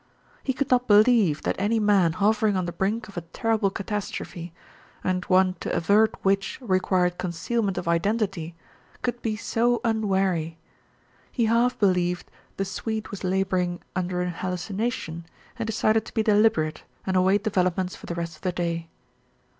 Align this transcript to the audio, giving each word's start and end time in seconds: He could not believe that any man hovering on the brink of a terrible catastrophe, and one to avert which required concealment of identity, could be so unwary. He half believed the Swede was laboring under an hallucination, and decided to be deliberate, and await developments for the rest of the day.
He 0.43 0.51
could 0.51 0.71
not 0.71 0.87
believe 0.87 1.43
that 1.43 1.55
any 1.59 1.79
man 1.79 2.13
hovering 2.13 2.57
on 2.57 2.65
the 2.65 2.71
brink 2.71 3.07
of 3.07 3.17
a 3.17 3.21
terrible 3.21 3.69
catastrophe, 3.69 4.51
and 5.03 5.23
one 5.25 5.53
to 5.59 5.71
avert 5.75 6.15
which 6.23 6.57
required 6.59 7.19
concealment 7.19 7.77
of 7.77 7.87
identity, 7.87 8.55
could 9.03 9.21
be 9.21 9.35
so 9.35 9.79
unwary. 9.83 10.57
He 11.31 11.45
half 11.45 11.77
believed 11.77 12.31
the 12.57 12.65
Swede 12.65 13.09
was 13.09 13.23
laboring 13.23 13.79
under 13.95 14.21
an 14.23 14.31
hallucination, 14.31 15.27
and 15.59 15.67
decided 15.67 16.03
to 16.05 16.13
be 16.15 16.23
deliberate, 16.23 16.83
and 17.05 17.15
await 17.15 17.43
developments 17.43 17.95
for 17.95 18.07
the 18.07 18.15
rest 18.15 18.35
of 18.37 18.41
the 18.41 18.51
day. 18.53 18.89